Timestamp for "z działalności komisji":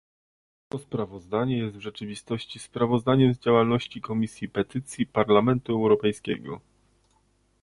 3.33-4.49